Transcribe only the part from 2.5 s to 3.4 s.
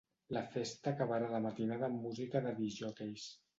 discjòqueis.